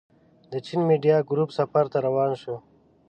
د 0.51 0.53
چين 0.65 0.79
ميډيا 0.89 1.15
ګروپ 1.29 1.49
سفر 1.59 1.85
ته 1.91 1.97
روان 2.07 2.31
شوو. 2.41 2.57